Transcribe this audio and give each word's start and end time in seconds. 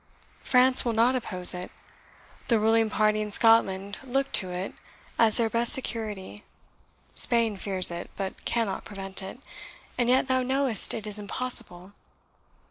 France 0.41 0.83
will 0.83 0.93
not 0.93 1.15
oppose 1.15 1.53
it. 1.53 1.69
The 2.47 2.57
ruling 2.57 2.89
party 2.89 3.21
in 3.21 3.31
Scotland 3.31 3.99
look 4.03 4.31
to 4.31 4.49
it 4.49 4.73
as 5.19 5.37
their 5.37 5.47
best 5.47 5.73
security. 5.73 6.43
Spain 7.13 7.55
fears 7.55 7.91
it, 7.91 8.09
but 8.15 8.43
cannot 8.43 8.83
prevent 8.83 9.21
it. 9.21 9.39
And 9.99 10.09
yet 10.09 10.25
thou 10.25 10.41
knowest 10.41 10.95
it 10.95 11.05
is 11.05 11.19
impossible." 11.19 11.93